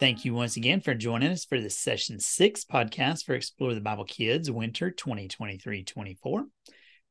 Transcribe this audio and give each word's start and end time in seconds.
Thank 0.00 0.24
you 0.24 0.32
once 0.32 0.56
again 0.56 0.80
for 0.80 0.94
joining 0.94 1.32
us 1.32 1.44
for 1.44 1.60
this 1.60 1.76
session 1.76 2.20
six 2.20 2.64
podcast 2.64 3.24
for 3.24 3.34
Explore 3.34 3.74
the 3.74 3.80
Bible 3.80 4.04
Kids 4.04 4.48
Winter 4.48 4.92
2023 4.92 5.82
24. 5.82 6.44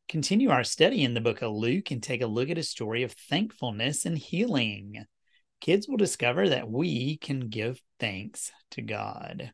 Continue 0.07 0.49
our 0.51 0.63
study 0.63 1.03
in 1.03 1.13
the 1.13 1.19
book 1.19 1.41
of 1.41 1.51
Luke 1.51 1.91
and 1.91 2.01
take 2.01 2.21
a 2.21 2.27
look 2.27 2.49
at 2.49 2.57
a 2.57 2.63
story 2.63 3.03
of 3.03 3.11
thankfulness 3.11 4.05
and 4.05 4.17
healing. 4.17 5.03
Kids 5.59 5.89
will 5.89 5.97
discover 5.97 6.47
that 6.47 6.71
we 6.71 7.17
can 7.17 7.49
give 7.49 7.81
thanks 7.99 8.53
to 8.71 8.81
God. 8.81 9.51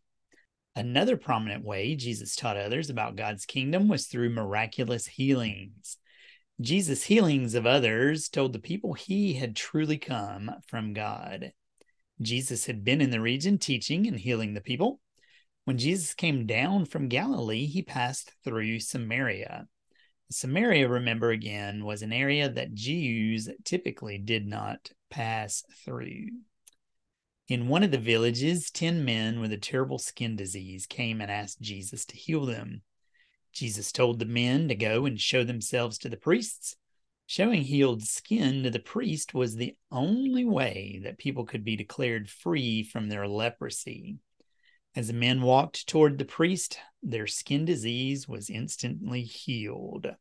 Another 0.75 1.17
prominent 1.17 1.65
way 1.65 1.95
Jesus 1.95 2.35
taught 2.35 2.55
others 2.55 2.91
about 2.91 3.15
God's 3.15 3.47
kingdom 3.47 3.87
was 3.87 4.05
through 4.05 4.29
miraculous 4.29 5.07
healings. 5.07 5.97
Jesus' 6.61 7.01
healings 7.01 7.55
of 7.55 7.65
others 7.65 8.29
told 8.29 8.53
the 8.53 8.59
people 8.59 8.93
he 8.93 9.33
had 9.33 9.55
truly 9.55 9.97
come 9.97 10.51
from 10.67 10.93
God. 10.93 11.51
Jesus 12.21 12.65
had 12.65 12.83
been 12.83 13.01
in 13.01 13.09
the 13.09 13.21
region 13.21 13.57
teaching 13.57 14.07
and 14.07 14.19
healing 14.19 14.53
the 14.53 14.61
people. 14.61 14.99
When 15.65 15.77
Jesus 15.77 16.13
came 16.13 16.45
down 16.45 16.85
from 16.85 17.07
Galilee, 17.07 17.65
he 17.65 17.81
passed 17.81 18.31
through 18.43 18.79
Samaria. 18.79 19.67
Samaria, 20.29 20.87
remember 20.87 21.31
again, 21.31 21.85
was 21.85 22.01
an 22.01 22.11
area 22.11 22.49
that 22.49 22.73
Jews 22.73 23.49
typically 23.63 24.17
did 24.17 24.47
not 24.47 24.91
pass 25.09 25.63
through. 25.85 26.27
In 27.47 27.67
one 27.67 27.83
of 27.83 27.91
the 27.91 27.97
villages, 27.97 28.71
10 28.71 29.05
men 29.05 29.39
with 29.39 29.51
a 29.51 29.57
terrible 29.57 29.99
skin 29.99 30.35
disease 30.35 30.85
came 30.85 31.21
and 31.21 31.29
asked 31.29 31.61
Jesus 31.61 32.05
to 32.05 32.15
heal 32.15 32.45
them. 32.45 32.81
Jesus 33.51 33.91
told 33.91 34.19
the 34.19 34.25
men 34.25 34.67
to 34.69 34.75
go 34.75 35.05
and 35.05 35.19
show 35.19 35.43
themselves 35.43 35.97
to 35.99 36.09
the 36.09 36.17
priests. 36.17 36.75
Showing 37.33 37.63
healed 37.63 38.03
skin 38.03 38.61
to 38.61 38.69
the 38.69 38.77
priest 38.77 39.33
was 39.33 39.55
the 39.55 39.75
only 39.91 40.45
way 40.45 40.99
that 41.03 41.17
people 41.17 41.45
could 41.45 41.63
be 41.63 41.75
declared 41.75 42.29
free 42.29 42.83
from 42.83 43.09
their 43.09 43.27
leprosy. 43.27 44.19
As 44.95 45.07
the 45.07 45.13
men 45.13 45.41
walked 45.41 45.87
toward 45.87 46.19
the 46.19 46.25
priest, 46.25 46.77
their 47.01 47.25
skin 47.25 47.65
disease 47.65 48.27
was 48.27 48.51
instantly 48.51 49.23
healed. 49.23 50.15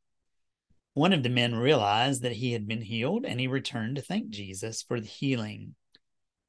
One 0.94 1.12
of 1.12 1.22
the 1.22 1.28
men 1.28 1.54
realized 1.54 2.22
that 2.22 2.32
he 2.32 2.54
had 2.54 2.66
been 2.66 2.80
healed 2.80 3.26
and 3.26 3.38
he 3.38 3.46
returned 3.46 3.96
to 3.96 4.02
thank 4.02 4.30
Jesus 4.30 4.80
for 4.80 4.98
the 4.98 5.06
healing. 5.06 5.74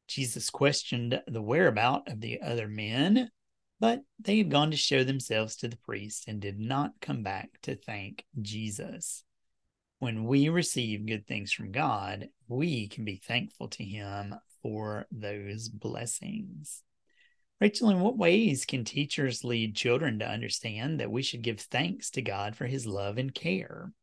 Jesus 0.07 0.49
questioned 0.49 1.21
the 1.27 1.41
whereabout 1.41 2.07
of 2.07 2.21
the 2.21 2.41
other 2.41 2.69
men, 2.69 3.29
but 3.81 4.03
they 4.17 4.37
had 4.37 4.49
gone 4.49 4.71
to 4.71 4.77
show 4.77 5.03
themselves 5.03 5.57
to 5.57 5.67
the 5.67 5.75
priest 5.75 6.29
and 6.29 6.39
did 6.39 6.57
not 6.57 6.93
come 7.01 7.21
back 7.21 7.49
to 7.63 7.75
thank 7.75 8.23
Jesus 8.41 9.25
when 10.03 10.25
we 10.25 10.49
receive 10.49 11.05
good 11.05 11.25
things 11.25 11.53
from 11.53 11.71
God, 11.71 12.27
we 12.49 12.89
can 12.89 13.05
be 13.05 13.15
thankful 13.15 13.69
to 13.69 13.83
Him 13.83 14.35
for 14.61 15.07
those 15.11 15.69
blessings. 15.69 16.83
Rachel, 17.61 17.89
in 17.89 18.01
what 18.01 18.17
ways 18.17 18.65
can 18.65 18.83
teachers 18.83 19.45
lead 19.45 19.77
children 19.77 20.19
to 20.19 20.29
understand 20.29 20.99
that 20.99 21.09
we 21.09 21.21
should 21.21 21.41
give 21.41 21.61
thanks 21.61 22.09
to 22.11 22.21
God 22.21 22.57
for 22.57 22.65
His 22.67 22.85
love 22.85 23.17
and 23.17 23.33
care? 23.33 23.93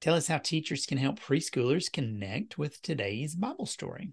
Tell 0.00 0.14
us 0.14 0.28
how 0.28 0.38
teachers 0.38 0.86
can 0.86 0.98
help 0.98 1.18
preschoolers 1.18 1.90
connect 1.90 2.56
with 2.56 2.80
today's 2.80 3.34
Bible 3.34 3.66
story. 3.66 4.12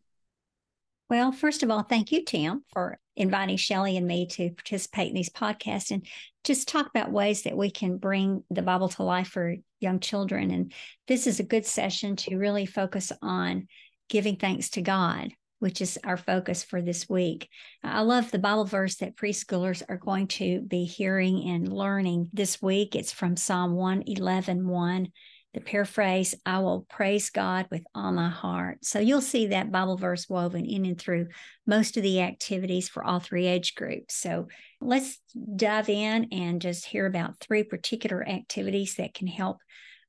Well, 1.10 1.32
first 1.32 1.62
of 1.62 1.70
all, 1.70 1.84
thank 1.84 2.12
you, 2.12 2.26
Tim, 2.26 2.64
for 2.74 2.98
inviting 3.16 3.58
Shelly 3.58 3.96
and 3.96 4.08
me 4.08 4.26
to 4.28 4.50
participate 4.50 5.10
in 5.10 5.16
these 5.16 5.30
podcasts 5.30 5.92
and 5.92 6.06
just 6.44 6.68
talk 6.68 6.88
about 6.88 7.12
ways 7.12 7.44
that 7.44 7.56
we 7.56 7.70
can 7.70 7.98
bring 7.98 8.44
the 8.50 8.64
Bible 8.64 8.90
to 8.90 9.04
life 9.04 9.28
for 9.28 9.56
young 9.80 10.00
children. 10.00 10.50
And 10.50 10.74
this 11.08 11.28
is 11.28 11.40
a 11.40 11.44
good 11.44 11.66
session 11.66 12.16
to 12.18 12.38
really 12.38 12.66
focus 12.66 13.12
on 13.22 13.68
giving 14.10 14.38
thanks 14.38 14.70
to 14.72 14.82
God, 14.82 15.32
which 15.60 15.80
is 15.80 16.00
our 16.04 16.18
focus 16.18 16.64
for 16.64 16.82
this 16.82 17.08
week. 17.08 17.50
I 17.84 18.02
love 18.02 18.32
the 18.32 18.40
Bible 18.40 18.66
verse 18.66 18.96
that 18.98 19.16
preschoolers 19.16 19.84
are 19.88 19.98
going 19.98 20.28
to 20.28 20.62
be 20.62 20.86
hearing 20.86 21.48
and 21.50 21.72
learning 21.72 22.30
this 22.34 22.62
week. 22.64 22.96
It's 22.96 23.12
from 23.12 23.38
Psalm 23.38 23.74
111 23.74 24.68
1 24.68 25.08
the 25.56 25.62
paraphrase, 25.62 26.36
I 26.46 26.60
will 26.60 26.86
praise 26.90 27.30
God 27.30 27.68
with 27.72 27.82
all 27.96 28.12
my 28.12 28.28
heart. 28.28 28.84
So 28.84 29.00
you'll 29.00 29.22
see 29.22 29.48
that 29.48 29.72
Bible 29.72 29.96
verse 29.96 30.28
woven 30.28 30.66
in 30.66 30.86
and 30.86 31.00
through 31.00 31.30
most 31.66 31.96
of 31.96 32.04
the 32.04 32.20
activities 32.20 32.90
for 32.90 33.06
all 33.06 33.22
three 33.22 33.48
age 33.48 33.74
groups. 33.74 34.16
So 34.16 34.50
let's 34.82 35.18
dive 35.56 35.88
in 35.88 36.28
and 36.34 36.62
just 36.62 36.86
hear 36.86 37.06
about 37.06 37.40
three 37.40 37.64
particular 37.64 38.28
activities 38.28 38.96
that 38.96 39.14
can 39.14 39.28
help 39.28 39.60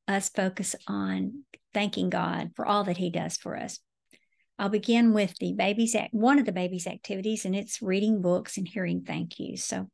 us 0.09 0.29
focus 0.29 0.75
on 0.89 1.45
thanking 1.73 2.11
God 2.11 2.51
for 2.57 2.67
all 2.67 2.83
that 2.83 2.97
He 2.97 3.11
does 3.11 3.37
for 3.37 3.57
us. 3.57 3.79
I'll 4.59 4.69
begin 4.69 5.13
with 5.13 5.33
the 5.39 5.53
baby's 5.53 5.95
act, 5.95 6.13
one 6.13 6.41
of 6.41 6.45
the 6.45 6.51
baby's 6.51 6.89
activities, 6.89 7.45
and 7.45 7.55
it's 7.55 7.81
reading 7.81 8.21
books 8.21 8.57
and 8.57 8.67
hearing 8.67 9.05
thank 9.07 9.39
yous. 9.39 9.65
So 9.65 9.89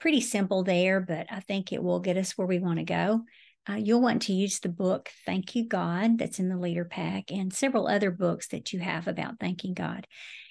pretty 0.00 0.20
simple 0.20 0.64
there, 0.64 1.00
but 1.00 1.28
I 1.30 1.40
think 1.40 1.72
it 1.72 1.82
will 1.82 2.00
get 2.00 2.18
us 2.18 2.36
where 2.36 2.46
we 2.46 2.58
want 2.58 2.78
to 2.78 2.84
go 2.84 3.22
uh, 3.68 3.74
you'll 3.74 4.00
want 4.00 4.22
to 4.22 4.32
use 4.32 4.60
the 4.60 4.68
book 4.68 5.10
Thank 5.24 5.54
You 5.54 5.66
God 5.66 6.18
that's 6.18 6.38
in 6.38 6.48
the 6.48 6.58
leader 6.58 6.84
pack 6.84 7.30
and 7.30 7.52
several 7.52 7.88
other 7.88 8.10
books 8.10 8.48
that 8.48 8.72
you 8.72 8.80
have 8.80 9.08
about 9.08 9.40
thanking 9.40 9.74
God. 9.74 10.06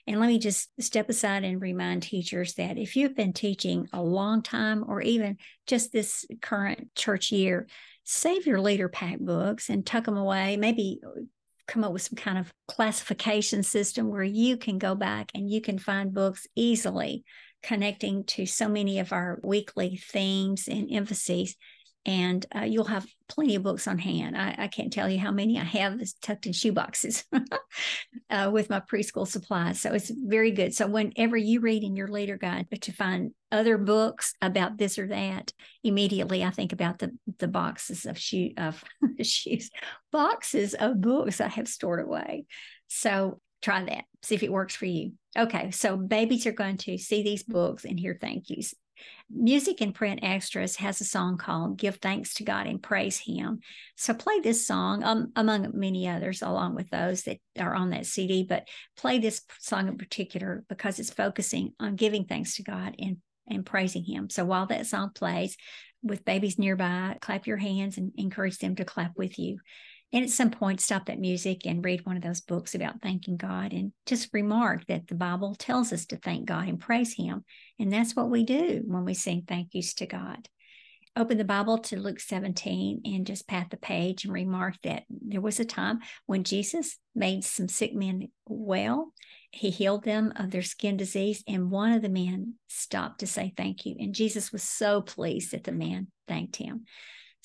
And 0.08 0.20
let 0.20 0.28
me 0.28 0.38
just 0.38 0.70
step 0.82 1.10
aside 1.10 1.44
and 1.44 1.62
remind 1.62 2.04
teachers 2.04 2.56
that 2.56 2.78
if 2.78 2.96
you've 2.96 3.16
been 3.16 3.34
teaching 3.34 3.88
a 3.92 4.04
long 4.04 4.44
time 4.44 4.84
or 4.88 5.02
even 5.02 5.38
just 5.66 5.92
this 5.92 6.26
current 6.42 6.94
church 6.96 7.32
year, 7.32 7.68
save 8.04 8.46
your 8.46 8.62
leader 8.62 8.90
pack 8.90 9.20
books 9.20 9.70
and 9.70 9.86
tuck 9.86 10.06
them 10.06 10.18
away. 10.18 10.58
Maybe 10.58 11.00
come 11.68 11.84
up 11.84 11.92
with 11.92 12.04
some 12.04 12.18
kind 12.18 12.38
of 12.38 12.54
classification 12.68 13.64
system 13.64 14.10
where 14.10 14.24
you 14.24 14.58
can 14.58 14.78
go 14.78 14.94
back 14.94 15.32
and 15.34 15.50
you 15.50 15.62
can 15.62 15.80
find 15.80 16.14
books 16.14 16.48
easily 16.56 17.24
connecting 17.64 18.24
to 18.26 18.46
so 18.46 18.70
many 18.70 19.00
of 19.00 19.12
our 19.12 19.40
weekly 19.44 19.98
themes 19.98 20.68
and 20.68 20.92
emphases 20.92 21.56
and 22.06 22.46
uh, 22.56 22.62
you'll 22.62 22.86
have 22.86 23.06
plenty 23.28 23.56
of 23.56 23.64
books 23.64 23.88
on 23.88 23.98
hand. 23.98 24.38
I, 24.38 24.56
I, 24.58 24.68
can't 24.68 24.94
tell 24.94 25.10
you 25.10 25.18
how 25.18 25.32
many 25.32 25.60
I 25.60 25.64
have 25.64 26.00
tucked 26.22 26.46
in 26.46 26.54
shoe 26.54 26.72
boxes 26.72 27.24
uh, 28.30 28.52
with 28.54 28.70
my 28.70 28.80
preschool 28.80 29.28
supplies. 29.28 29.82
So 29.82 29.92
it's 29.94 30.12
very 30.12 30.52
good. 30.52 30.76
So 30.76 30.86
whenever 30.86 31.36
you 31.36 31.62
read 31.62 31.84
in 31.84 31.96
your 31.96 32.08
leader 32.08 32.38
guide 32.38 32.68
to 32.82 32.92
find 32.92 33.32
other 33.52 33.80
books 33.80 34.36
about 34.42 34.78
this 34.78 35.00
or 35.00 35.08
that, 35.08 35.52
immediately 35.84 36.44
I 36.44 36.52
think 36.52 36.74
about 36.74 37.00
the 37.00 37.12
the 37.40 37.48
boxes 37.48 38.06
of 38.06 38.20
shoe 38.20 38.52
of 38.58 38.84
shoes, 39.24 39.72
boxes 40.12 40.76
of 40.76 41.02
books 41.02 41.42
I 41.42 41.48
have 41.48 41.68
stored 41.68 42.06
away. 42.06 42.46
So 42.88 43.42
try 43.64 43.84
that. 43.84 44.06
See 44.22 44.36
if 44.36 44.44
it 44.44 44.52
works 44.52 44.76
for 44.76 44.86
you. 44.86 45.14
Okay, 45.36 45.72
so 45.72 45.98
babies 45.98 46.46
are 46.46 46.52
going 46.52 46.78
to 46.78 46.98
see 46.98 47.24
these 47.24 47.44
books 47.44 47.84
and 47.84 48.00
hear 48.00 48.18
thank 48.20 48.50
yous. 48.50 48.76
Music 49.30 49.82
and 49.82 49.94
Print 49.94 50.20
Extras 50.24 50.76
has 50.78 51.02
a 51.02 51.06
song 51.06 51.38
called 51.38 51.78
Give 51.78 51.96
Thanks 51.96 52.34
to 52.36 52.44
God 52.44 52.68
and 52.68 52.82
Praise 52.82 53.18
Him. 53.18 53.60
So 53.96 54.14
play 54.14 54.40
this 54.40 54.66
song, 54.66 55.04
um, 55.04 55.32
among 55.36 55.72
many 55.74 56.08
others, 56.08 56.42
along 56.42 56.76
with 56.76 56.90
those 56.90 57.24
that 57.24 57.40
are 57.60 57.74
on 57.74 57.90
that 57.92 58.06
CD, 58.06 58.44
but 58.48 58.68
play 58.98 59.20
this 59.20 59.42
song 59.60 59.88
in 59.88 59.98
particular 59.98 60.64
because 60.70 61.00
it's 61.00 61.14
focusing 61.14 61.74
on 61.80 61.96
giving 61.96 62.26
thanks 62.26 62.56
to 62.56 62.64
God 62.64 62.96
and, 63.00 63.18
and 63.48 63.66
praising 63.66 64.04
Him. 64.04 64.30
So 64.30 64.46
while 64.46 64.68
that 64.68 64.88
song 64.88 65.12
plays, 65.14 65.58
with 66.06 66.24
babies 66.24 66.60
nearby, 66.60 67.18
clap 67.20 67.48
your 67.48 67.58
hands 67.58 67.98
and 67.98 68.12
encourage 68.16 68.60
them 68.60 68.76
to 68.76 68.86
clap 68.86 69.18
with 69.18 69.40
you. 69.40 69.60
And 70.16 70.24
at 70.24 70.30
some 70.30 70.50
point, 70.50 70.80
stop 70.80 71.08
that 71.08 71.20
music 71.20 71.66
and 71.66 71.84
read 71.84 72.06
one 72.06 72.16
of 72.16 72.24
those 72.24 72.40
books 72.40 72.74
about 72.74 73.02
thanking 73.02 73.36
God 73.36 73.74
and 73.74 73.92
just 74.06 74.30
remark 74.32 74.86
that 74.86 75.08
the 75.08 75.14
Bible 75.14 75.56
tells 75.56 75.92
us 75.92 76.06
to 76.06 76.16
thank 76.16 76.46
God 76.46 76.70
and 76.70 76.80
praise 76.80 77.14
Him. 77.14 77.44
And 77.80 77.92
that's 77.92 78.16
what 78.16 78.30
we 78.30 78.46
do 78.46 78.82
when 78.86 79.04
we 79.04 79.14
sing 79.14 79.44
thank 79.46 79.74
yous 79.74 79.94
to 79.96 80.06
God. 80.06 80.48
Open 81.18 81.38
the 81.38 81.44
Bible 81.44 81.80
to 81.80 82.00
Luke 82.00 82.22
17 82.22 83.02
and 83.04 83.28
just 83.28 83.46
pat 83.46 83.70
the 83.70 83.76
page 83.76 84.24
and 84.24 84.34
remark 84.34 84.76
that 84.84 85.04
there 85.10 85.42
was 85.42 85.60
a 85.60 85.66
time 85.66 86.00
when 86.28 86.46
Jesus 86.46 86.98
made 87.14 87.44
some 87.44 87.68
sick 87.68 87.94
men 87.94 88.30
well. 88.48 89.12
He 89.52 89.70
healed 89.70 90.06
them 90.06 90.32
of 90.38 90.50
their 90.50 90.62
skin 90.62 90.96
disease, 90.96 91.44
and 91.46 91.70
one 91.70 91.92
of 91.92 92.02
the 92.02 92.08
men 92.08 92.54
stopped 92.70 93.20
to 93.20 93.28
say 93.28 93.54
thank 93.58 93.86
you. 93.86 93.98
And 94.00 94.16
Jesus 94.16 94.54
was 94.54 94.64
so 94.64 95.02
pleased 95.02 95.52
that 95.52 95.66
the 95.66 95.74
man 95.74 96.08
thanked 96.26 96.56
him. 96.56 96.86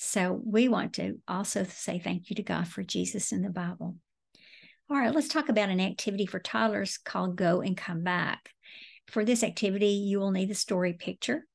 So 0.03 0.41
we 0.43 0.67
want 0.67 0.93
to 0.93 1.19
also 1.27 1.63
say 1.63 1.99
thank 1.99 2.31
you 2.31 2.35
to 2.37 2.41
God 2.41 2.67
for 2.67 2.81
Jesus 2.81 3.31
in 3.31 3.43
the 3.43 3.51
Bible. 3.51 3.97
All 4.89 4.97
right, 4.97 5.13
let's 5.13 5.27
talk 5.27 5.47
about 5.47 5.69
an 5.69 5.79
activity 5.79 6.25
for 6.25 6.39
toddlers 6.39 6.97
called 6.97 7.35
Go 7.35 7.61
and 7.61 7.77
Come 7.77 8.01
Back. 8.01 8.49
For 9.09 9.23
this 9.23 9.43
activity, 9.43 9.89
you 9.89 10.19
will 10.19 10.31
need 10.31 10.49
a 10.49 10.55
story 10.55 10.93
picture, 10.93 11.45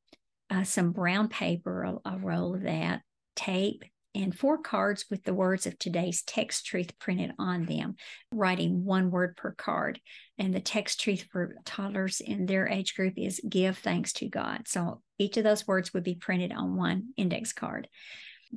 uh, 0.48 0.62
some 0.62 0.92
brown 0.92 1.26
paper, 1.26 1.82
a, 1.82 2.12
a 2.14 2.18
roll 2.18 2.54
of 2.54 2.62
that, 2.62 3.02
tape, 3.34 3.82
and 4.14 4.32
four 4.32 4.58
cards 4.58 5.06
with 5.10 5.24
the 5.24 5.34
words 5.34 5.66
of 5.66 5.76
today's 5.76 6.22
text 6.22 6.66
truth 6.66 6.96
printed 7.00 7.32
on 7.40 7.64
them, 7.64 7.96
writing 8.32 8.84
one 8.84 9.10
word 9.10 9.36
per 9.36 9.52
card. 9.52 10.00
And 10.38 10.54
the 10.54 10.60
text 10.60 11.00
truth 11.00 11.26
for 11.32 11.56
toddlers 11.64 12.20
in 12.20 12.46
their 12.46 12.68
age 12.68 12.94
group 12.94 13.14
is 13.16 13.40
give 13.46 13.76
thanks 13.78 14.12
to 14.14 14.28
God. 14.28 14.68
So 14.68 15.02
each 15.18 15.36
of 15.36 15.42
those 15.42 15.66
words 15.66 15.92
would 15.92 16.04
be 16.04 16.14
printed 16.14 16.52
on 16.52 16.76
one 16.76 17.08
index 17.16 17.52
card. 17.52 17.88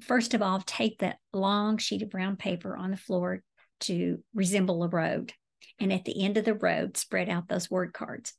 First 0.02 0.34
of 0.34 0.42
all, 0.42 0.62
tape 0.62 1.00
that 1.00 1.18
long 1.34 1.78
sheet 1.78 2.02
of 2.02 2.10
brown 2.10 2.36
paper 2.36 2.76
on 2.76 2.92
the 2.92 2.98
floor 2.98 3.44
to 3.82 4.24
resemble 4.34 4.84
a 4.84 4.88
road. 4.88 5.34
And 5.80 5.92
at 5.94 6.06
the 6.06 6.24
end 6.24 6.38
of 6.38 6.46
the 6.46 6.54
road, 6.54 6.98
spread 6.98 7.30
out 7.30 7.48
those 7.48 7.72
word 7.72 7.94
cards. 7.94 8.34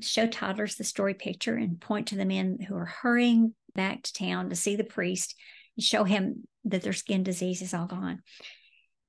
show 0.00 0.26
toddlers 0.26 0.76
the 0.76 0.84
story 0.84 1.14
picture 1.14 1.54
and 1.54 1.80
point 1.80 2.08
to 2.08 2.16
the 2.16 2.24
men 2.24 2.58
who 2.66 2.74
are 2.74 2.86
hurrying 2.86 3.54
back 3.74 4.02
to 4.02 4.12
town 4.12 4.50
to 4.50 4.56
see 4.56 4.76
the 4.76 4.84
priest 4.84 5.34
and 5.76 5.84
show 5.84 6.04
him 6.04 6.46
that 6.64 6.82
their 6.82 6.92
skin 6.92 7.22
disease 7.22 7.62
is 7.62 7.74
all 7.74 7.86
gone. 7.86 8.22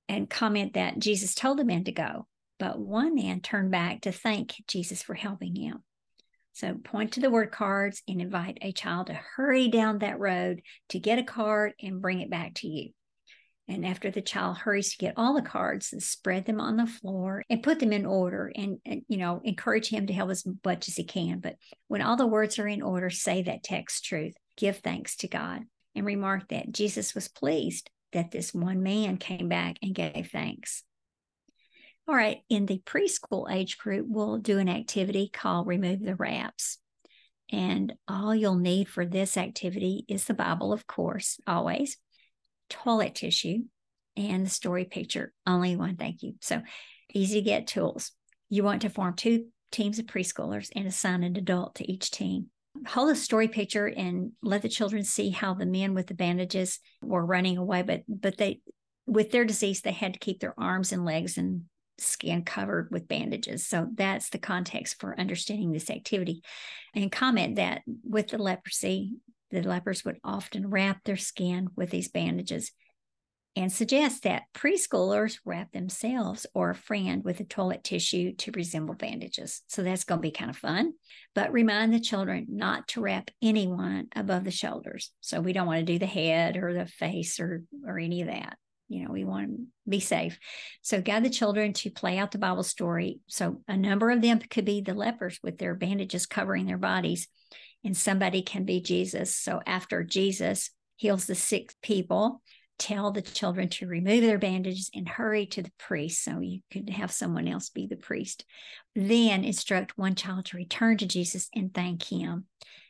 And 0.09 0.29
comment 0.29 0.73
that 0.73 0.99
Jesus 0.99 1.33
told 1.33 1.57
the 1.57 1.65
men 1.65 1.85
to 1.85 1.91
go, 1.91 2.27
but 2.59 2.77
one 2.77 3.15
man 3.15 3.39
turned 3.39 3.71
back 3.71 4.01
to 4.01 4.11
thank 4.11 4.55
Jesus 4.67 5.01
for 5.01 5.13
helping 5.13 5.55
him. 5.55 5.83
So 6.53 6.75
point 6.75 7.13
to 7.13 7.19
the 7.19 7.31
word 7.31 7.51
cards 7.51 8.01
and 8.07 8.21
invite 8.21 8.59
a 8.61 8.71
child 8.71 9.07
to 9.07 9.13
hurry 9.13 9.67
down 9.67 9.99
that 9.99 10.19
road 10.19 10.61
to 10.89 10.99
get 10.99 11.19
a 11.19 11.23
card 11.23 11.73
and 11.81 12.01
bring 12.01 12.21
it 12.21 12.29
back 12.29 12.53
to 12.55 12.67
you. 12.67 12.91
And 13.67 13.85
after 13.85 14.11
the 14.11 14.21
child 14.21 14.57
hurries 14.57 14.91
to 14.91 14.97
get 14.97 15.13
all 15.15 15.33
the 15.33 15.41
cards, 15.41 15.93
and 15.93 16.03
spread 16.03 16.45
them 16.45 16.59
on 16.59 16.75
the 16.75 16.85
floor 16.85 17.43
and 17.49 17.63
put 17.63 17.79
them 17.79 17.93
in 17.93 18.05
order 18.05 18.51
and, 18.53 18.79
and, 18.85 19.03
you 19.07 19.17
know, 19.17 19.41
encourage 19.43 19.87
him 19.87 20.07
to 20.07 20.13
help 20.13 20.29
as 20.29 20.45
much 20.65 20.89
as 20.89 20.95
he 20.95 21.05
can. 21.05 21.39
But 21.39 21.55
when 21.87 22.01
all 22.01 22.17
the 22.17 22.27
words 22.27 22.59
are 22.59 22.67
in 22.67 22.81
order, 22.81 23.09
say 23.09 23.41
that 23.43 23.63
text 23.63 24.03
truth, 24.03 24.33
give 24.57 24.79
thanks 24.79 25.15
to 25.17 25.29
God, 25.29 25.61
and 25.95 26.05
remark 26.05 26.49
that 26.49 26.71
Jesus 26.71 27.15
was 27.15 27.29
pleased 27.29 27.89
that 28.11 28.31
this 28.31 28.53
one 28.53 28.83
man 28.83 29.17
came 29.17 29.49
back 29.49 29.77
and 29.81 29.95
gave 29.95 30.29
thanks. 30.31 30.83
All 32.05 32.15
right, 32.15 32.39
in 32.49 32.65
the 32.65 32.81
preschool 32.85 33.49
age 33.49 33.77
group, 33.77 34.07
we'll 34.09 34.37
do 34.37 34.59
an 34.59 34.67
activity 34.67 35.29
called 35.31 35.67
Remove 35.67 36.01
the 36.01 36.15
Wraps. 36.15 36.77
And 37.49 37.93
all 38.07 38.35
you'll 38.35 38.55
need 38.55 38.89
for 38.89 39.05
this 39.05 39.37
activity 39.37 40.05
is 40.09 40.25
the 40.25 40.33
Bible, 40.33 40.73
of 40.73 40.85
course, 40.85 41.39
always, 41.47 41.97
toilet 42.69 43.15
tissue, 43.15 43.59
and 44.17 44.45
the 44.45 44.49
story 44.49 44.83
picture. 44.83 45.31
Only 45.47 45.75
one, 45.77 45.95
thank 45.95 46.23
you. 46.23 46.33
So 46.41 46.61
easy 47.13 47.39
to 47.39 47.45
get 47.45 47.67
tools. 47.67 48.11
You 48.49 48.63
want 48.63 48.81
to 48.81 48.89
form 48.89 49.15
two 49.15 49.47
teams 49.71 49.97
of 49.97 50.05
preschoolers 50.05 50.69
and 50.75 50.85
assign 50.85 51.23
an 51.23 51.37
adult 51.37 51.75
to 51.75 51.89
each 51.89 52.11
team. 52.11 52.47
Hold 52.87 53.11
a 53.11 53.15
story 53.15 53.47
picture 53.47 53.87
and 53.87 54.31
let 54.41 54.61
the 54.61 54.69
children 54.69 55.03
see 55.03 55.29
how 55.29 55.53
the 55.53 55.65
men 55.65 55.93
with 55.93 56.07
the 56.07 56.15
bandages 56.15 56.79
were 57.01 57.25
running 57.25 57.57
away, 57.57 57.81
but 57.81 58.03
but 58.07 58.37
they 58.37 58.61
with 59.05 59.31
their 59.31 59.45
disease 59.45 59.81
they 59.81 59.91
had 59.91 60.13
to 60.13 60.19
keep 60.19 60.39
their 60.39 60.59
arms 60.59 60.91
and 60.91 61.05
legs 61.05 61.37
and 61.37 61.63
skin 61.97 62.43
covered 62.43 62.89
with 62.91 63.07
bandages. 63.07 63.65
So 63.65 63.87
that's 63.93 64.29
the 64.29 64.39
context 64.39 64.99
for 64.99 65.19
understanding 65.19 65.71
this 65.71 65.89
activity. 65.89 66.43
And 66.95 67.11
comment 67.11 67.55
that 67.55 67.81
with 68.03 68.29
the 68.29 68.37
leprosy, 68.37 69.13
the 69.51 69.61
lepers 69.61 70.03
would 70.03 70.17
often 70.23 70.69
wrap 70.69 71.03
their 71.03 71.17
skin 71.17 71.69
with 71.75 71.89
these 71.91 72.09
bandages 72.09 72.71
and 73.55 73.71
suggest 73.71 74.23
that 74.23 74.43
preschoolers 74.55 75.37
wrap 75.45 75.71
themselves 75.71 76.47
or 76.55 76.71
a 76.71 76.75
friend 76.75 77.23
with 77.23 77.39
a 77.39 77.43
toilet 77.43 77.83
tissue 77.83 78.33
to 78.35 78.51
resemble 78.51 78.95
bandages. 78.95 79.61
So 79.67 79.83
that's 79.83 80.05
going 80.05 80.19
to 80.19 80.27
be 80.27 80.31
kind 80.31 80.49
of 80.49 80.57
fun. 80.57 80.93
But 81.35 81.53
remind 81.53 81.93
the 81.93 81.99
children 81.99 82.47
not 82.49 82.87
to 82.89 83.01
wrap 83.01 83.29
anyone 83.41 84.07
above 84.15 84.43
the 84.43 84.51
shoulders. 84.51 85.11
So 85.21 85.39
we 85.39 85.53
don't 85.53 85.67
want 85.67 85.85
to 85.85 85.93
do 85.93 85.99
the 85.99 86.07
head 86.07 86.57
or 86.57 86.73
the 86.73 86.87
face 86.87 87.39
or 87.39 87.63
or 87.85 87.99
any 87.99 88.21
of 88.21 88.27
that. 88.27 88.57
You 88.89 89.05
know, 89.05 89.11
we 89.11 89.23
want 89.23 89.47
to 89.47 89.63
be 89.89 89.99
safe. 89.99 90.37
So 90.81 91.01
guide 91.01 91.23
the 91.23 91.29
children 91.29 91.73
to 91.73 91.89
play 91.89 92.17
out 92.17 92.31
the 92.31 92.37
Bible 92.37 92.63
story. 92.63 93.19
So 93.27 93.61
a 93.67 93.77
number 93.77 94.11
of 94.11 94.21
them 94.21 94.39
could 94.39 94.65
be 94.65 94.81
the 94.81 94.93
lepers 94.93 95.39
with 95.41 95.57
their 95.57 95.73
bandages 95.73 96.25
covering 96.25 96.65
their 96.65 96.77
bodies 96.77 97.27
and 97.83 97.95
somebody 97.95 98.41
can 98.41 98.65
be 98.65 98.81
Jesus. 98.81 99.35
So 99.35 99.61
after 99.65 100.03
Jesus 100.03 100.69
heals 100.95 101.25
the 101.25 101.35
sick 101.35 101.73
people, 101.81 102.41
tell 102.79 103.11
the 103.11 103.21
children 103.21 103.69
to 103.69 103.87
remove 103.87 104.21
their 104.21 104.37
bandages 104.37 104.89
and 104.93 105.07
hurry 105.07 105.45
to 105.47 105.61
the 105.61 105.71
priest. 105.77 106.23
So 106.23 106.39
you 106.39 106.61
could 106.71 106.89
have 106.89 107.11
someone 107.11 107.47
else 107.47 107.69
be 107.69 107.87
the 107.87 107.95
priest. 107.95 108.45
Then 108.95 109.43
instruct 109.43 109.97
one 109.97 110.15
child 110.15 110.45
to 110.45 110.57
return 110.57 110.97
to 110.97 111.05
Jesus 111.05 111.49
and 111.55 111.73
thank 111.73 112.03
him. 112.03 112.45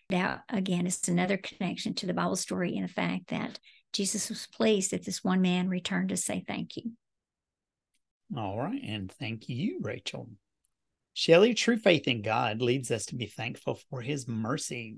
That 0.10 0.44
again 0.50 0.86
is 0.86 1.07
another 1.07 1.38
connection 1.38 1.96
to 1.96 2.06
the 2.06 2.13
Bible 2.13 2.36
story 2.36 2.75
in 2.75 2.84
the 2.84 2.88
fact 2.88 3.30
that 3.30 3.60
Jesus 3.94 4.30
was 4.30 4.48
pleased 4.48 4.92
that 4.92 5.06
this 5.06 5.24
one 5.24 5.42
man 5.42 5.69
returned 5.69 6.10
to 6.10 6.18
say 6.18 6.44
thank 6.45 6.75
you. 6.75 6.92
All 8.36 8.57
right. 8.57 8.81
And 8.84 9.12
thank 9.12 9.48
you, 9.48 9.80
Rachel. 9.81 10.30
Shelley, 11.13 11.54
true 11.54 11.78
faith 11.78 12.07
in 12.07 12.24
God 12.24 12.62
leads 12.62 12.90
us 12.90 13.06
to 13.07 13.16
be 13.16 13.28
thankful 13.28 13.80
for 13.90 14.01
his 14.01 14.28
mercy. 14.28 14.98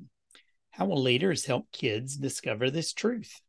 How 0.72 0.86
will 0.86 1.02
leaders 1.02 1.46
help 1.46 1.72
kids 1.72 2.16
discover 2.16 2.70
this 2.70 2.94
truth? 2.94 3.42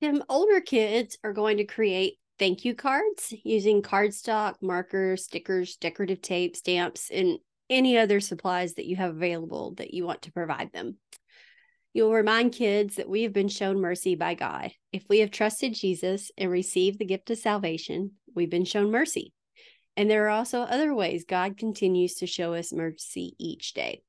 Tim, 0.00 0.22
older 0.28 0.60
kids 0.60 1.18
are 1.22 1.32
going 1.32 1.58
to 1.58 1.64
create 1.64 2.18
thank 2.38 2.64
you 2.64 2.74
cards 2.74 3.34
using 3.44 3.82
cardstock, 3.82 4.54
markers, 4.60 5.24
stickers, 5.24 5.76
decorative 5.76 6.22
tape, 6.22 6.56
stamps, 6.56 7.10
and 7.12 7.38
any 7.70 7.98
other 7.98 8.20
supplies 8.20 8.74
that 8.74 8.86
you 8.86 8.96
have 8.96 9.10
available 9.10 9.74
that 9.74 9.92
you 9.92 10.04
want 10.04 10.22
to 10.22 10.32
provide 10.32 10.72
them. 10.72 10.96
You'll 11.94 12.12
remind 12.12 12.52
kids 12.52 12.96
that 12.96 13.08
we 13.08 13.22
have 13.22 13.32
been 13.32 13.48
shown 13.48 13.80
mercy 13.80 14.14
by 14.14 14.34
God. 14.34 14.72
If 14.92 15.04
we 15.08 15.20
have 15.20 15.30
trusted 15.30 15.74
Jesus 15.74 16.30
and 16.36 16.50
received 16.50 16.98
the 16.98 17.06
gift 17.06 17.30
of 17.30 17.38
salvation, 17.38 18.12
we've 18.34 18.50
been 18.50 18.64
shown 18.64 18.90
mercy. 18.90 19.32
And 19.96 20.08
there 20.08 20.26
are 20.26 20.30
also 20.30 20.60
other 20.60 20.94
ways 20.94 21.24
God 21.26 21.56
continues 21.56 22.14
to 22.16 22.26
show 22.26 22.54
us 22.54 22.72
mercy 22.72 23.34
each 23.38 23.72
day. 23.74 24.02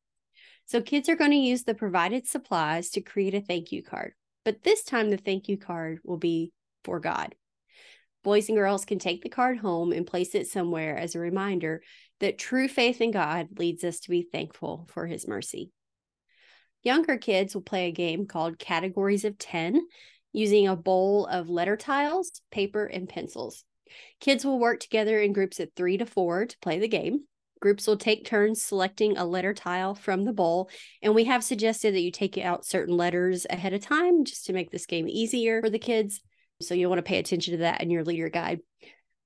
So 0.65 0.81
kids 0.81 1.09
are 1.09 1.15
going 1.15 1.31
to 1.31 1.37
use 1.37 1.63
the 1.63 1.73
provided 1.73 2.27
supplies 2.27 2.89
to 2.91 3.01
create 3.01 3.33
a 3.33 3.41
thank 3.41 3.71
you 3.71 3.81
card. 3.81 4.13
But 4.45 4.61
this 4.63 4.83
time, 4.83 5.09
the 5.09 5.17
thank 5.17 5.47
you 5.47 5.57
card 5.57 5.99
will 6.03 6.17
be 6.17 6.51
for 6.83 6.99
God. 6.99 7.33
Boys 8.23 8.49
and 8.49 8.57
girls 8.57 8.85
can 8.85 8.99
take 8.99 9.23
the 9.23 9.29
card 9.29 9.57
home 9.57 9.91
and 9.91 10.05
place 10.05 10.35
it 10.35 10.47
somewhere 10.47 10.97
as 10.97 11.15
a 11.15 11.19
reminder 11.19 11.81
that 12.19 12.37
true 12.37 12.67
faith 12.67 13.01
in 13.01 13.11
God 13.11 13.47
leads 13.57 13.83
us 13.83 14.01
to 14.01 14.09
be 14.09 14.27
thankful 14.29 14.87
for 14.91 15.07
his 15.07 15.27
mercy. 15.27 15.71
Younger 16.83 17.17
kids 17.17 17.53
will 17.53 17.61
play 17.61 17.87
a 17.87 17.91
game 17.91 18.25
called 18.25 18.59
Categories 18.59 19.25
of 19.25 19.37
10 19.37 19.81
using 20.31 20.67
a 20.67 20.75
bowl 20.75 21.25
of 21.25 21.49
letter 21.49 21.75
tiles, 21.75 22.41
paper, 22.51 22.85
and 22.85 23.09
pencils. 23.09 23.63
Kids 24.19 24.45
will 24.45 24.59
work 24.59 24.79
together 24.79 25.19
in 25.19 25.33
groups 25.33 25.59
of 25.59 25.69
three 25.75 25.97
to 25.97 26.05
four 26.05 26.45
to 26.45 26.59
play 26.59 26.79
the 26.79 26.87
game. 26.87 27.25
Groups 27.59 27.87
will 27.87 27.97
take 27.97 28.25
turns 28.25 28.61
selecting 28.61 29.17
a 29.17 29.25
letter 29.25 29.53
tile 29.53 29.93
from 29.93 30.23
the 30.23 30.31
bowl, 30.31 30.69
and 31.01 31.13
we 31.13 31.25
have 31.25 31.43
suggested 31.43 31.93
that 31.93 32.01
you 32.01 32.11
take 32.11 32.37
out 32.37 32.65
certain 32.65 32.95
letters 32.95 33.45
ahead 33.49 33.73
of 33.73 33.81
time 33.81 34.23
just 34.23 34.45
to 34.45 34.53
make 34.53 34.71
this 34.71 34.85
game 34.85 35.09
easier 35.09 35.61
for 35.61 35.69
the 35.69 35.79
kids. 35.79 36.21
So 36.61 36.73
you'll 36.73 36.89
want 36.89 36.99
to 36.99 37.09
pay 37.09 37.19
attention 37.19 37.53
to 37.53 37.57
that 37.59 37.81
in 37.81 37.89
your 37.89 38.05
leader 38.05 38.29
guide. 38.29 38.59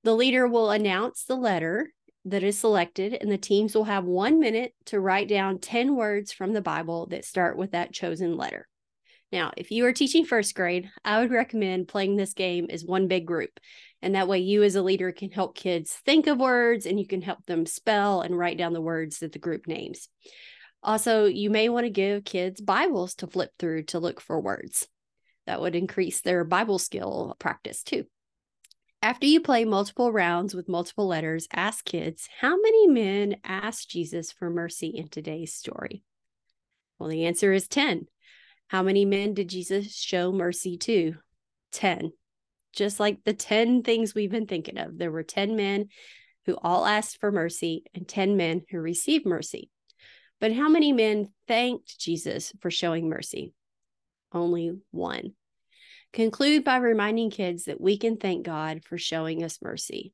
The 0.02 0.14
leader 0.14 0.48
will 0.48 0.70
announce 0.70 1.24
the 1.24 1.36
letter 1.36 1.92
that 2.24 2.42
is 2.42 2.58
selected, 2.58 3.14
and 3.14 3.30
the 3.30 3.38
teams 3.38 3.74
will 3.74 3.84
have 3.84 4.04
one 4.04 4.40
minute 4.40 4.72
to 4.86 5.00
write 5.00 5.28
down 5.28 5.58
10 5.58 5.94
words 5.94 6.32
from 6.32 6.52
the 6.52 6.62
Bible 6.62 7.06
that 7.06 7.24
start 7.24 7.56
with 7.56 7.72
that 7.72 7.92
chosen 7.92 8.36
letter. 8.36 8.66
Now, 9.32 9.52
if 9.56 9.70
you 9.70 9.84
are 9.86 9.92
teaching 9.92 10.24
first 10.24 10.54
grade, 10.54 10.88
I 11.04 11.20
would 11.20 11.30
recommend 11.30 11.88
playing 11.88 12.16
this 12.16 12.34
game 12.34 12.68
as 12.70 12.84
one 12.84 13.08
big 13.08 13.26
group. 13.26 13.50
And 14.00 14.14
that 14.14 14.28
way, 14.28 14.38
you 14.38 14.62
as 14.62 14.76
a 14.76 14.82
leader 14.82 15.10
can 15.12 15.30
help 15.30 15.56
kids 15.56 15.92
think 16.04 16.26
of 16.26 16.38
words 16.38 16.86
and 16.86 17.00
you 17.00 17.06
can 17.06 17.20
help 17.20 17.44
them 17.46 17.66
spell 17.66 18.20
and 18.20 18.38
write 18.38 18.58
down 18.58 18.74
the 18.74 18.80
words 18.80 19.18
that 19.18 19.32
the 19.32 19.38
group 19.38 19.66
names. 19.66 20.08
Also, 20.82 21.24
you 21.24 21.50
may 21.50 21.68
want 21.68 21.84
to 21.84 21.90
give 21.90 22.24
kids 22.24 22.60
Bibles 22.60 23.16
to 23.16 23.26
flip 23.26 23.50
through 23.58 23.84
to 23.84 23.98
look 23.98 24.20
for 24.20 24.38
words. 24.40 24.86
That 25.46 25.60
would 25.60 25.74
increase 25.74 26.20
their 26.20 26.44
Bible 26.44 26.78
skill 26.78 27.34
practice 27.38 27.82
too. 27.82 28.04
After 29.04 29.26
you 29.26 29.42
play 29.42 29.66
multiple 29.66 30.10
rounds 30.10 30.54
with 30.54 30.66
multiple 30.66 31.06
letters, 31.06 31.46
ask 31.52 31.84
kids 31.84 32.26
how 32.40 32.56
many 32.58 32.88
men 32.88 33.36
asked 33.44 33.90
Jesus 33.90 34.32
for 34.32 34.48
mercy 34.48 34.86
in 34.86 35.08
today's 35.08 35.52
story? 35.52 36.02
Well, 36.98 37.10
the 37.10 37.26
answer 37.26 37.52
is 37.52 37.68
10. 37.68 38.06
How 38.68 38.82
many 38.82 39.04
men 39.04 39.34
did 39.34 39.50
Jesus 39.50 39.94
show 39.94 40.32
mercy 40.32 40.78
to? 40.78 41.16
10. 41.72 42.12
Just 42.72 42.98
like 42.98 43.22
the 43.24 43.34
10 43.34 43.82
things 43.82 44.14
we've 44.14 44.30
been 44.30 44.46
thinking 44.46 44.78
of. 44.78 44.96
There 44.96 45.12
were 45.12 45.22
10 45.22 45.54
men 45.54 45.88
who 46.46 46.56
all 46.62 46.86
asked 46.86 47.20
for 47.20 47.30
mercy 47.30 47.84
and 47.94 48.08
10 48.08 48.38
men 48.38 48.62
who 48.70 48.78
received 48.78 49.26
mercy. 49.26 49.68
But 50.40 50.54
how 50.54 50.70
many 50.70 50.94
men 50.94 51.28
thanked 51.46 52.00
Jesus 52.00 52.54
for 52.62 52.70
showing 52.70 53.10
mercy? 53.10 53.52
Only 54.32 54.78
one. 54.92 55.34
Conclude 56.14 56.62
by 56.62 56.76
reminding 56.76 57.30
kids 57.30 57.64
that 57.64 57.80
we 57.80 57.98
can 57.98 58.16
thank 58.16 58.46
God 58.46 58.84
for 58.84 58.96
showing 58.96 59.42
us 59.42 59.60
mercy. 59.60 60.12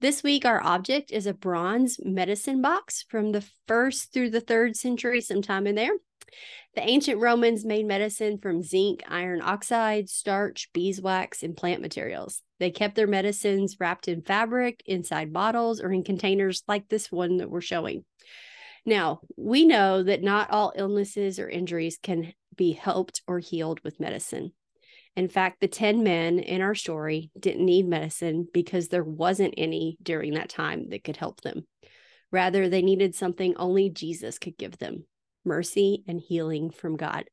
This 0.00 0.24
week, 0.24 0.44
our 0.44 0.60
object 0.60 1.12
is 1.12 1.26
a 1.26 1.32
bronze 1.32 1.98
medicine 2.02 2.60
box 2.60 3.04
from 3.08 3.30
the 3.30 3.44
first 3.68 4.12
through 4.12 4.30
the 4.30 4.40
third 4.40 4.74
century, 4.74 5.20
sometime 5.20 5.68
in 5.68 5.76
there. 5.76 5.92
The 6.74 6.82
ancient 6.82 7.20
Romans 7.20 7.64
made 7.64 7.86
medicine 7.86 8.38
from 8.38 8.64
zinc, 8.64 9.04
iron 9.08 9.40
oxide, 9.42 10.08
starch, 10.08 10.70
beeswax, 10.74 11.44
and 11.44 11.56
plant 11.56 11.80
materials. 11.80 12.42
They 12.58 12.72
kept 12.72 12.96
their 12.96 13.06
medicines 13.06 13.76
wrapped 13.78 14.08
in 14.08 14.22
fabric, 14.22 14.82
inside 14.86 15.32
bottles, 15.32 15.80
or 15.80 15.92
in 15.92 16.02
containers 16.02 16.64
like 16.66 16.88
this 16.88 17.12
one 17.12 17.36
that 17.36 17.48
we're 17.48 17.60
showing. 17.60 18.04
Now, 18.84 19.20
we 19.36 19.66
know 19.66 20.02
that 20.02 20.24
not 20.24 20.50
all 20.50 20.72
illnesses 20.74 21.38
or 21.38 21.48
injuries 21.48 21.96
can 22.02 22.32
be 22.56 22.72
helped 22.72 23.22
or 23.28 23.38
healed 23.38 23.78
with 23.84 24.00
medicine. 24.00 24.52
In 25.16 25.28
fact, 25.28 25.60
the 25.60 25.68
10 25.68 26.02
men 26.02 26.38
in 26.38 26.60
our 26.60 26.74
story 26.74 27.30
didn't 27.38 27.64
need 27.64 27.88
medicine 27.88 28.46
because 28.52 28.88
there 28.88 29.04
wasn't 29.04 29.54
any 29.56 29.96
during 30.02 30.34
that 30.34 30.50
time 30.50 30.90
that 30.90 31.04
could 31.04 31.16
help 31.16 31.40
them. 31.40 31.66
Rather, 32.30 32.68
they 32.68 32.82
needed 32.82 33.14
something 33.14 33.56
only 33.56 33.88
Jesus 33.88 34.38
could 34.38 34.58
give 34.58 34.76
them 34.76 35.04
mercy 35.44 36.04
and 36.06 36.20
healing 36.20 36.70
from 36.70 36.96
God. 36.96 37.24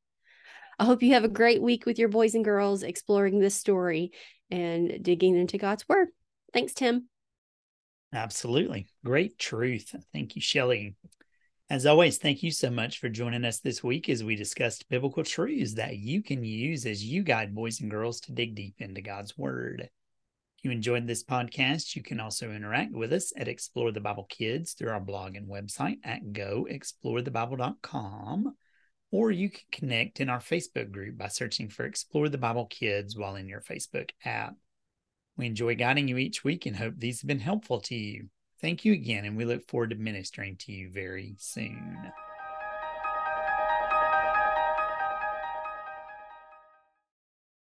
I 0.80 0.86
hope 0.86 1.04
you 1.04 1.14
have 1.14 1.26
a 1.26 1.30
great 1.30 1.62
week 1.62 1.86
with 1.86 2.00
your 2.00 2.10
boys 2.10 2.36
and 2.36 2.46
girls 2.46 2.84
exploring 2.84 3.40
this 3.40 3.56
story 3.56 4.12
and 4.50 5.04
digging 5.04 5.36
into 5.36 5.58
God's 5.58 5.88
word. 5.90 6.08
Thanks, 6.54 6.74
Tim. 6.74 7.10
Absolutely. 8.14 8.88
Great 9.04 9.38
truth. 9.38 9.96
Thank 10.14 10.36
you, 10.36 10.42
Shelly. 10.42 10.96
As 11.70 11.86
always, 11.86 12.18
thank 12.18 12.44
you 12.44 12.52
so 12.52 12.70
much 12.70 13.00
for 13.00 13.08
joining 13.08 13.46
us 13.46 13.60
this 13.60 13.82
week 13.82 14.10
as 14.10 14.22
we 14.22 14.36
discussed 14.36 14.90
biblical 14.90 15.24
truths 15.24 15.76
that 15.76 15.96
you 15.98 16.22
can 16.22 16.44
use 16.44 16.86
as 16.86 17.06
you 17.06 17.24
guide 17.24 17.56
boys 17.56 17.80
and 17.80 17.90
girls 17.90 18.20
to 18.22 18.34
dig 18.34 18.54
deep 18.54 18.76
into 18.80 19.02
God's 19.02 19.38
Word. 19.38 19.80
If 19.82 19.90
you 20.64 20.72
enjoyed 20.72 21.08
this 21.08 21.24
podcast, 21.24 21.96
you 21.96 22.04
can 22.04 22.20
also 22.20 22.52
interact 22.52 22.92
with 22.92 23.14
us 23.14 23.32
at 23.38 23.48
Explore 23.48 23.94
the 23.94 24.02
Bible 24.02 24.26
Kids 24.26 24.74
through 24.74 24.92
our 24.92 25.00
blog 25.00 25.38
and 25.38 25.48
website 25.48 26.00
at 26.04 26.26
goexplorethebible.com, 26.26 28.56
or 29.12 29.32
you 29.32 29.50
can 29.50 29.64
connect 29.72 30.20
in 30.20 30.28
our 30.30 30.40
Facebook 30.40 30.92
group 30.92 31.18
by 31.18 31.30
searching 31.30 31.70
for 31.70 31.86
Explore 31.86 32.28
the 32.28 32.38
Bible 32.38 32.66
Kids 32.66 33.16
while 33.18 33.36
in 33.36 33.48
your 33.48 33.62
Facebook 33.62 34.10
app. 34.26 34.56
We 35.38 35.46
enjoy 35.46 35.76
guiding 35.76 36.10
you 36.10 36.18
each 36.18 36.44
week 36.44 36.66
and 36.66 36.76
hope 36.76 36.96
these 36.98 37.22
have 37.22 37.28
been 37.28 37.40
helpful 37.40 37.80
to 37.82 37.96
you. 37.96 38.28
Thank 38.64 38.86
you 38.86 38.94
again, 38.94 39.26
and 39.26 39.36
we 39.36 39.44
look 39.44 39.68
forward 39.68 39.90
to 39.90 39.98
ministering 39.98 40.56
to 40.60 40.72
you 40.72 40.90
very 40.90 41.36
soon. 41.38 41.98